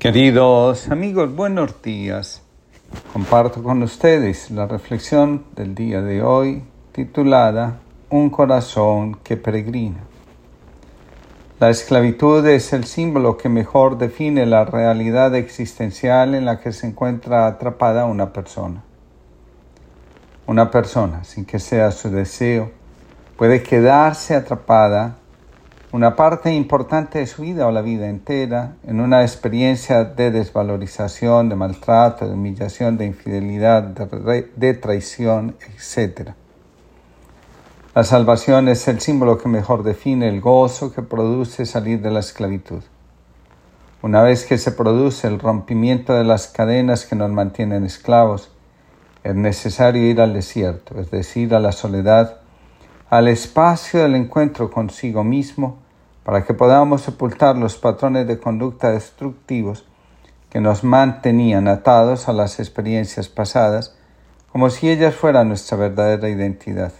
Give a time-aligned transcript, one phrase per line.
[0.00, 2.40] Queridos amigos, buenos días.
[3.12, 9.98] Comparto con ustedes la reflexión del día de hoy titulada Un corazón que peregrina.
[11.58, 16.86] La esclavitud es el símbolo que mejor define la realidad existencial en la que se
[16.86, 18.82] encuentra atrapada una persona.
[20.46, 22.70] Una persona, sin que sea su deseo,
[23.36, 25.18] puede quedarse atrapada
[25.92, 31.48] una parte importante de su vida o la vida entera en una experiencia de desvalorización,
[31.48, 36.30] de maltrato, de humillación, de infidelidad, de, traición, etc.
[37.92, 42.20] La salvación es el símbolo que mejor define el gozo que produce salir de la
[42.20, 42.84] esclavitud.
[44.00, 48.52] Una vez que se produce el rompimiento de las cadenas que nos mantienen esclavos,
[49.24, 52.36] es necesario ir al desierto, es decir, a la soledad,
[53.10, 55.79] al espacio del encuentro consigo mismo,
[56.24, 59.84] para que podamos sepultar los patrones de conducta destructivos
[60.50, 63.96] que nos mantenían atados a las experiencias pasadas,
[64.52, 66.92] como si ellas fueran nuestra verdadera identidad.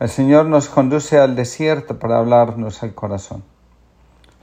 [0.00, 3.42] El Señor nos conduce al desierto para hablarnos al corazón.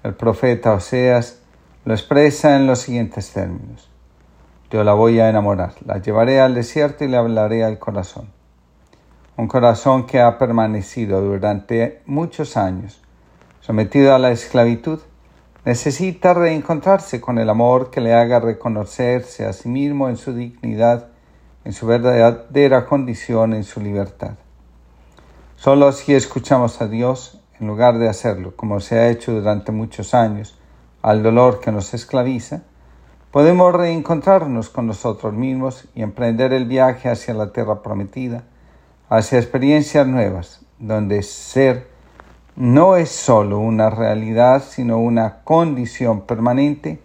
[0.03, 1.39] El profeta Oseas
[1.85, 3.89] lo expresa en los siguientes términos.
[4.69, 8.40] Yo la voy a enamorar, la llevaré al desierto y le hablaré al corazón
[9.37, 13.01] un corazón que ha permanecido durante muchos años
[13.61, 14.99] sometido a la esclavitud,
[15.63, 21.07] necesita reencontrarse con el amor que le haga reconocerse a sí mismo en su dignidad,
[21.63, 24.31] en su verdadera condición, en su libertad.
[25.55, 30.15] Solo si escuchamos a Dios, en lugar de hacerlo, como se ha hecho durante muchos
[30.15, 30.57] años,
[31.03, 32.63] al dolor que nos esclaviza,
[33.29, 38.43] podemos reencontrarnos con nosotros mismos y emprender el viaje hacia la tierra prometida,
[39.11, 41.89] hacia experiencias nuevas, donde ser
[42.55, 47.01] no es sólo una realidad, sino una condición permanente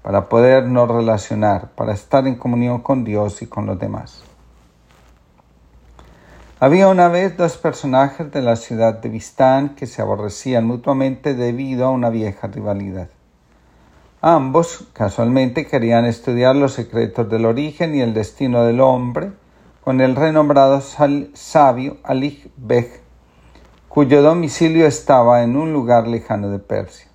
[0.00, 4.22] para podernos relacionar, para estar en comunión con Dios y con los demás.
[6.60, 11.84] Había una vez dos personajes de la ciudad de Vistán que se aborrecían mutuamente debido
[11.84, 13.10] a una vieja rivalidad.
[14.22, 19.32] Ambos casualmente querían estudiar los secretos del origen y el destino del hombre
[19.90, 20.80] con el renombrado
[21.34, 23.00] sabio Ali Beg,
[23.88, 27.08] cuyo domicilio estaba en un lugar lejano de Persia.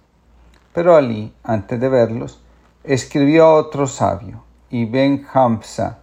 [0.73, 2.41] Pero Ali, antes de verlos,
[2.83, 5.99] escribió a otro sabio, Ibn Hamza,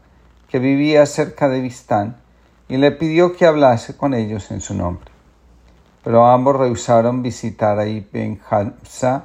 [0.49, 2.17] que vivía cerca de Vistán,
[2.69, 5.11] y le pidió que hablase con ellos en su nombre.
[6.03, 9.25] Pero ambos rehusaron visitar a Ibn Hamza.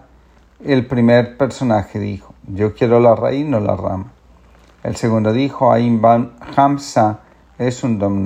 [0.61, 4.11] El primer personaje dijo, yo quiero la raíz, no la rama.
[4.83, 7.21] El segundo dijo, a Ibn Hamza
[7.57, 8.23] es un don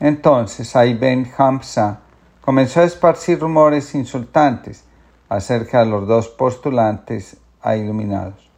[0.00, 2.00] Entonces Ben Hamza
[2.40, 4.84] comenzó a esparcir rumores insultantes
[5.28, 8.50] acerca de los dos postulantes a iluminados.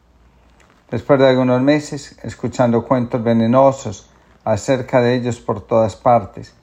[0.91, 4.09] Después de algunos meses, escuchando cuentos venenosos
[4.43, 6.53] acerca de ellos por todas partes,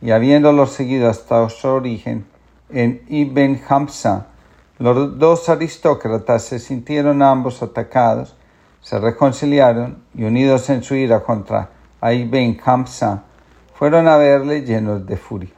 [0.00, 2.26] y habiéndolos seguido hasta su origen
[2.70, 4.26] en Ibn Hamza,
[4.78, 8.34] los dos aristócratas se sintieron ambos atacados,
[8.80, 11.70] se reconciliaron y unidos en su ira contra
[12.02, 13.22] Ben Hamza,
[13.74, 15.52] fueron a verle llenos de furia.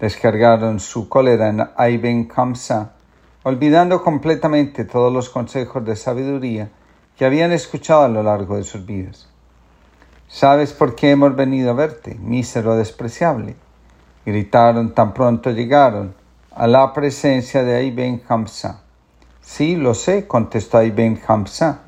[0.00, 2.92] Descargaron su cólera en Ben Hamza,
[3.44, 6.70] olvidando completamente todos los consejos de sabiduría
[7.16, 9.28] que habían escuchado a lo largo de sus vidas.
[10.26, 13.54] ¿Sabes por qué hemos venido a verte, mísero despreciable?
[14.26, 16.14] Gritaron tan pronto llegaron
[16.50, 18.80] a la presencia de Ben Hamza.
[19.40, 20.78] Sí, lo sé, contestó
[21.26, 21.80] Hamza.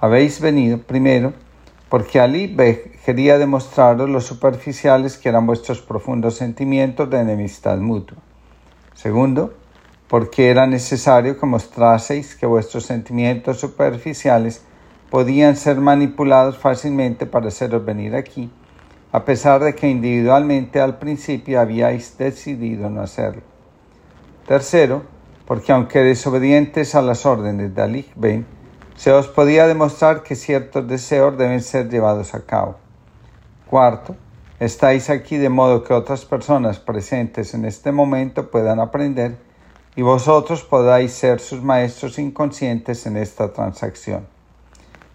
[0.00, 1.32] Habéis venido primero
[1.88, 2.54] porque Ali
[3.04, 8.18] quería demostraros lo superficiales que eran vuestros profundos sentimientos de enemistad mutua.
[8.94, 9.54] Segundo,
[10.08, 14.62] porque era necesario que mostraseis que vuestros sentimientos superficiales
[15.10, 18.50] podían ser manipulados fácilmente para haceros venir aquí,
[19.12, 23.42] a pesar de que individualmente al principio habíais decidido no hacerlo.
[24.46, 25.02] Tercero,
[25.46, 28.57] porque aunque desobedientes a las órdenes de Ali Ben,
[28.98, 32.74] se os podía demostrar que ciertos deseos deben ser llevados a cabo.
[33.70, 34.16] Cuarto,
[34.58, 39.36] estáis aquí de modo que otras personas presentes en este momento puedan aprender
[39.94, 44.26] y vosotros podáis ser sus maestros inconscientes en esta transacción.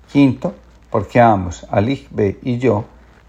[0.10, 0.54] Quinto,
[0.90, 2.86] porque ambos, Ali B y yo,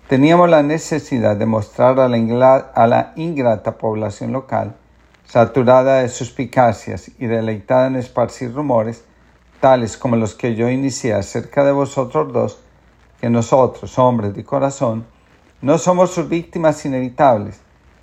[0.08, 4.76] teníamos la necesidad de mostrar a la, a la ingrata población local,
[5.26, 9.04] saturada de suspicacias y deleitada en esparcir rumores,
[9.99, 12.58] como los que yo inicié acerca de vosotros dos,
[13.19, 15.06] que nosotros, hombres de corazón,
[15.62, 17.61] no somos sus víctimas inevitables,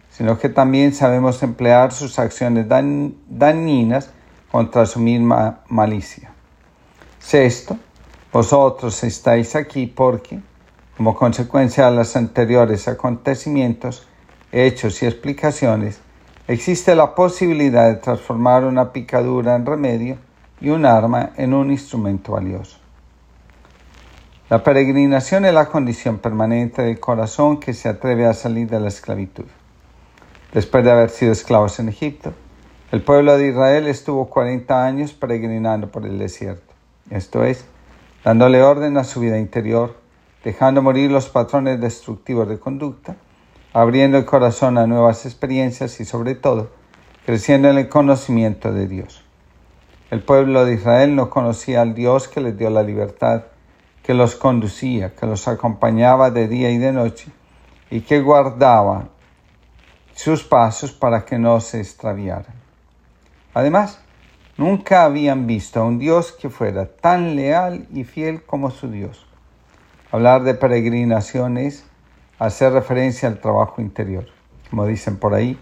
[0.09, 4.09] sino que también sabemos emplear sus acciones dañinas
[4.51, 6.33] contra su misma malicia.
[7.19, 7.77] Sexto,
[8.33, 10.39] vosotros estáis aquí porque,
[10.97, 14.07] como consecuencia de los anteriores acontecimientos,
[14.51, 15.99] hechos y explicaciones,
[16.47, 20.30] existe la posibilidad de transformar una picadura en remedio
[20.61, 22.77] y un arma en un instrumento valioso.
[24.49, 28.89] La peregrinación es la condición permanente del corazón que se atreve a salir de la
[28.89, 29.45] esclavitud.
[30.53, 32.33] Después de haber sido esclavos en Egipto,
[32.91, 36.73] el pueblo de Israel estuvo 40 años peregrinando por el desierto,
[37.09, 37.65] esto es,
[38.25, 39.95] dándole orden a su vida interior,
[40.43, 43.15] dejando morir los patrones destructivos de conducta,
[43.71, 46.69] abriendo el corazón a nuevas experiencias y sobre todo,
[47.25, 49.23] creciendo en el conocimiento de Dios.
[50.11, 53.43] El pueblo de Israel no conocía al Dios que les dio la libertad,
[54.03, 57.31] que los conducía, que los acompañaba de día y de noche
[57.89, 59.07] y que guardaba
[60.13, 62.53] sus pasos para que no se extraviaran.
[63.53, 64.01] Además,
[64.57, 69.25] nunca habían visto a un Dios que fuera tan leal y fiel como su Dios.
[70.11, 71.85] Hablar de peregrinación es
[72.37, 74.25] hacer referencia al trabajo interior.
[74.69, 75.57] Como dicen por ahí,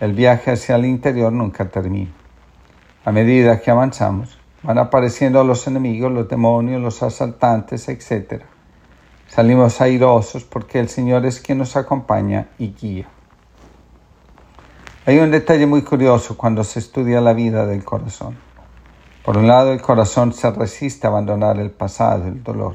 [0.00, 2.12] el viaje hacia el interior nunca termina.
[3.06, 8.42] A medida que avanzamos, van apareciendo los enemigos, los demonios, los asaltantes, etc.
[9.28, 13.06] Salimos airosos porque el Señor es quien nos acompaña y guía.
[15.06, 18.38] Hay un detalle muy curioso cuando se estudia la vida del corazón.
[19.24, 22.74] Por un lado, el corazón se resiste a abandonar el pasado, el dolor.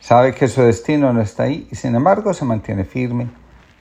[0.00, 3.28] Sabe que su destino no está ahí y sin embargo se mantiene firme.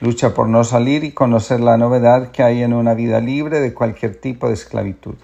[0.01, 3.73] Lucha por no salir y conocer la novedad que hay en una vida libre de
[3.73, 5.15] cualquier tipo de esclavitud.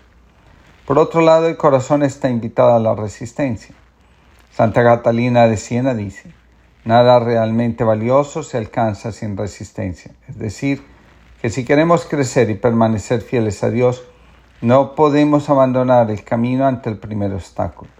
[0.89, 3.75] Por otro lado, el corazón está invitado a la resistencia.
[4.51, 6.33] Santa Catalina de Siena dice,
[6.83, 10.13] nada realmente valioso se alcanza sin resistencia.
[10.27, 10.83] Es decir,
[11.44, 14.03] que si queremos crecer y permanecer fieles a Dios,
[14.62, 17.91] no podemos abandonar el camino ante el primer obstáculo.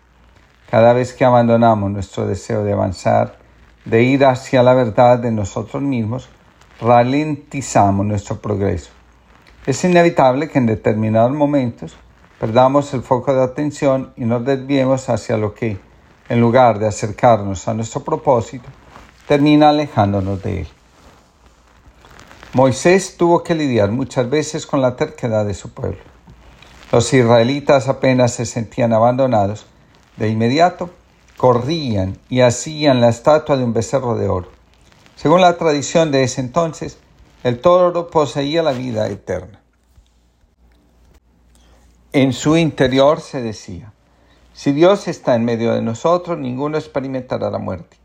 [0.72, 3.38] Cada vez que abandonamos nuestro deseo de avanzar,
[3.86, 6.28] de ir hacia la verdad de nosotros mismos,
[6.82, 8.90] ralentizamos nuestro progreso.
[9.68, 11.96] Es inevitable que en determinados momentos
[12.40, 15.80] perdamos el foco de atención y nos desviemos hacia lo que,
[16.30, 18.70] en lugar de acercarnos a nuestro propósito,
[19.28, 20.68] termina alejándonos de él.
[22.54, 26.00] Moisés tuvo que lidiar muchas veces con la terquedad de su pueblo.
[26.92, 29.68] Los israelitas apenas se sentían abandonados,
[30.18, 30.90] de inmediato
[31.40, 34.50] corrían y hacían la estatua de un becerro de oro.
[35.16, 36.98] Según la tradición de ese entonces,
[37.46, 39.62] el toro poseía la vida eterna.
[42.12, 43.94] En su interior se decía,
[44.54, 47.98] si Dios está en medio de nosotros, ninguno experimentará la muerte.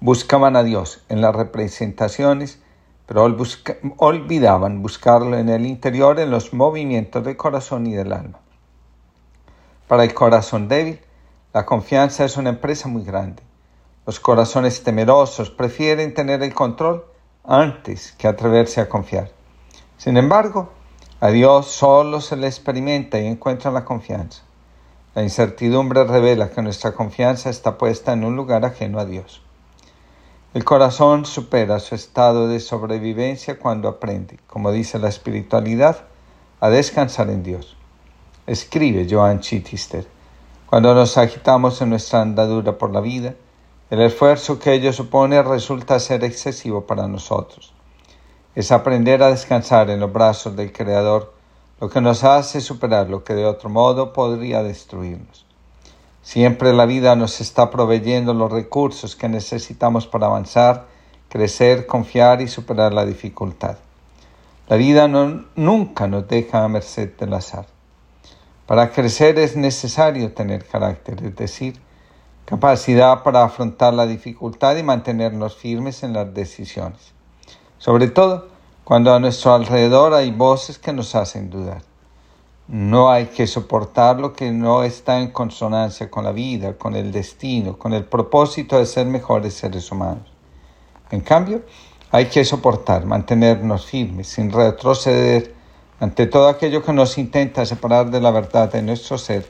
[0.00, 2.60] Buscaban a Dios en las representaciones
[3.06, 3.24] pero
[3.98, 8.40] olvidaban buscarlo en el interior, en los movimientos del corazón y del alma.
[9.86, 11.00] Para el corazón débil,
[11.52, 13.42] la confianza es una empresa muy grande.
[14.04, 17.04] Los corazones temerosos prefieren tener el control
[17.44, 19.30] antes que atreverse a confiar.
[19.96, 20.70] Sin embargo,
[21.18, 24.42] a Dios solo se le experimenta y encuentra la confianza.
[25.14, 29.40] La incertidumbre revela que nuestra confianza está puesta en un lugar ajeno a Dios.
[30.52, 36.04] El corazón supera su estado de sobrevivencia cuando aprende, como dice la espiritualidad,
[36.60, 37.78] a descansar en Dios.
[38.46, 40.06] Escribe Joan Chittister.
[40.66, 43.34] Cuando nos agitamos en nuestra andadura por la vida,
[43.88, 47.72] el esfuerzo que ello supone resulta ser excesivo para nosotros.
[48.56, 51.34] Es aprender a descansar en los brazos del Creador
[51.78, 55.44] lo que nos hace superar lo que de otro modo podría destruirnos.
[56.22, 60.86] Siempre la vida nos está proveyendo los recursos que necesitamos para avanzar,
[61.28, 63.76] crecer, confiar y superar la dificultad.
[64.68, 67.66] La vida nunca nos deja a merced del azar.
[68.64, 71.78] Para crecer es necesario tener carácter, es decir,
[72.46, 77.15] capacidad para afrontar la dificultad y mantenernos firmes en las decisiones.
[77.78, 78.48] Sobre todo
[78.84, 81.82] cuando a nuestro alrededor hay voces que nos hacen dudar.
[82.68, 87.12] No hay que soportar lo que no está en consonancia con la vida, con el
[87.12, 90.26] destino, con el propósito de ser mejores seres humanos.
[91.10, 91.62] En cambio,
[92.10, 95.54] hay que soportar, mantenernos firmes, sin retroceder
[96.00, 99.48] ante todo aquello que nos intenta separar de la verdad de nuestro ser,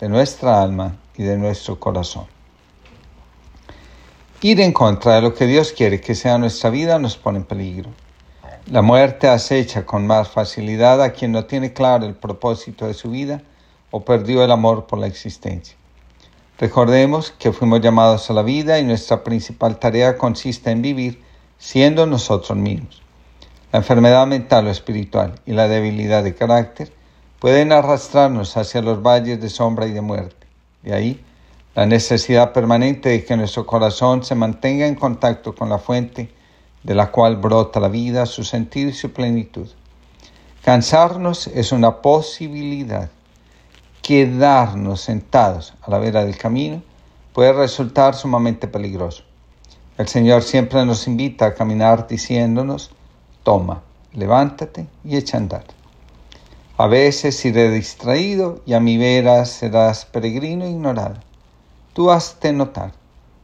[0.00, 2.33] de nuestra alma y de nuestro corazón.
[4.44, 7.44] Ir en contra de lo que Dios quiere que sea nuestra vida nos pone en
[7.44, 7.88] peligro.
[8.70, 13.10] La muerte acecha con más facilidad a quien no tiene claro el propósito de su
[13.10, 13.40] vida
[13.90, 15.78] o perdió el amor por la existencia.
[16.58, 21.22] Recordemos que fuimos llamados a la vida y nuestra principal tarea consiste en vivir
[21.56, 23.00] siendo nosotros mismos.
[23.72, 26.92] La enfermedad mental o espiritual y la debilidad de carácter
[27.38, 30.46] pueden arrastrarnos hacia los valles de sombra y de muerte.
[30.82, 31.24] De ahí
[31.74, 36.30] la necesidad permanente de que nuestro corazón se mantenga en contacto con la fuente
[36.84, 39.68] de la cual brota la vida, su sentido y su plenitud.
[40.62, 43.10] Cansarnos es una posibilidad.
[44.02, 46.82] Quedarnos sentados a la vera del camino
[47.32, 49.24] puede resultar sumamente peligroso.
[49.98, 52.92] El Señor siempre nos invita a caminar diciéndonos,
[53.42, 55.64] toma, levántate y echa a andar.
[56.76, 61.16] A veces iré distraído y a mi vera serás peregrino e ignorado.
[61.94, 62.90] Tú has de notar.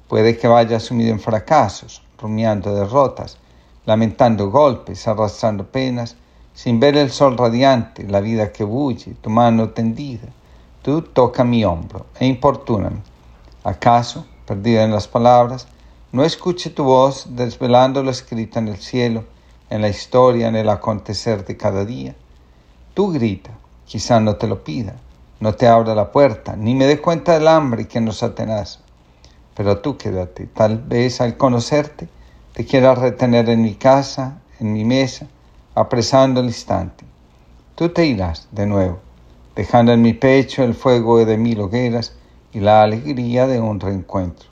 [0.09, 3.38] Puede que vayas sumido en fracasos, rumiando derrotas,
[3.87, 6.16] lamentando golpes, arrastrando penas,
[6.52, 10.26] sin ver el sol radiante, la vida que bulle, tu mano tendida.
[10.83, 13.02] Tú toca mi hombro e importúname.
[13.62, 15.69] ¿Acaso, perdido en las palabras,
[16.11, 19.26] no escuche tu voz desvelando lo escrito en el cielo,
[19.71, 22.16] en la historia, en el acontecer de cada día?
[22.95, 23.52] Tú grita,
[23.85, 24.97] quizá no te lo pida,
[25.41, 28.81] no te abra la puerta, ni me dé cuenta del hambre que nos atenaza.
[29.55, 32.09] Pero tú quédate, tal vez al conocerte
[32.53, 35.27] te quieras retener en mi casa, en mi mesa,
[35.75, 37.05] apresando el instante.
[37.75, 38.99] Tú te irás de nuevo,
[39.57, 42.13] dejando en mi pecho el fuego de mil hogueras
[42.53, 44.49] y la alegría de un reencuentro.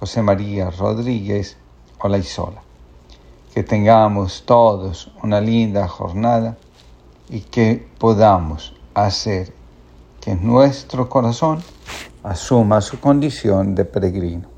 [0.00, 1.56] José María Rodríguez
[2.00, 2.62] Olaizola.
[3.54, 6.56] Que tengamos todos una linda jornada
[7.28, 9.52] y que podamos hacer
[10.24, 11.62] que nuestro corazón
[12.22, 14.53] asuma su condición de peregrino.